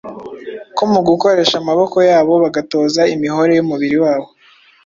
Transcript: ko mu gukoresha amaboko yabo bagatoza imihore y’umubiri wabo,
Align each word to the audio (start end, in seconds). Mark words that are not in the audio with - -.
ko 0.75 0.83
mu 0.91 0.99
gukoresha 1.07 1.55
amaboko 1.61 1.97
yabo 2.09 2.33
bagatoza 2.43 3.01
imihore 3.15 3.51
y’umubiri 3.55 3.97
wabo, 4.03 4.27